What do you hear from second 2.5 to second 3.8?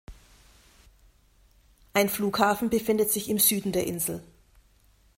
befindet sich im Süden